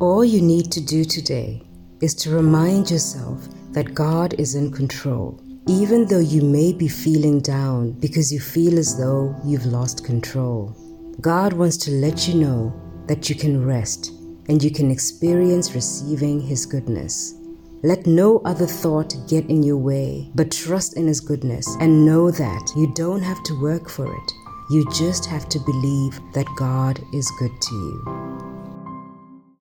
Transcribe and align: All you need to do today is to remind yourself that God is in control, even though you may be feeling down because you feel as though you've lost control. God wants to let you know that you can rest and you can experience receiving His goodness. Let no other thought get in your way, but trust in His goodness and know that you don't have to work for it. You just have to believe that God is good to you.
All 0.00 0.24
you 0.24 0.40
need 0.40 0.72
to 0.72 0.80
do 0.80 1.04
today 1.04 1.60
is 2.00 2.14
to 2.14 2.30
remind 2.30 2.90
yourself 2.90 3.46
that 3.72 3.94
God 3.94 4.32
is 4.40 4.54
in 4.54 4.72
control, 4.72 5.38
even 5.68 6.06
though 6.06 6.20
you 6.20 6.40
may 6.40 6.72
be 6.72 6.88
feeling 6.88 7.40
down 7.40 7.92
because 8.00 8.32
you 8.32 8.40
feel 8.40 8.78
as 8.78 8.96
though 8.96 9.36
you've 9.44 9.66
lost 9.66 10.02
control. 10.02 10.74
God 11.20 11.52
wants 11.52 11.76
to 11.84 11.90
let 11.90 12.26
you 12.26 12.32
know 12.36 12.72
that 13.08 13.28
you 13.28 13.34
can 13.34 13.62
rest 13.62 14.12
and 14.48 14.64
you 14.64 14.70
can 14.70 14.90
experience 14.90 15.74
receiving 15.74 16.40
His 16.40 16.64
goodness. 16.64 17.34
Let 17.82 18.06
no 18.06 18.38
other 18.46 18.66
thought 18.66 19.14
get 19.28 19.50
in 19.50 19.62
your 19.62 19.76
way, 19.76 20.30
but 20.34 20.50
trust 20.50 20.96
in 20.96 21.08
His 21.08 21.20
goodness 21.20 21.76
and 21.78 22.06
know 22.06 22.30
that 22.30 22.72
you 22.74 22.90
don't 22.94 23.20
have 23.20 23.42
to 23.42 23.60
work 23.60 23.90
for 23.90 24.06
it. 24.06 24.32
You 24.70 24.90
just 24.94 25.26
have 25.26 25.46
to 25.50 25.58
believe 25.58 26.18
that 26.32 26.46
God 26.56 26.98
is 27.12 27.30
good 27.38 27.52
to 27.60 27.74
you. 27.74 28.29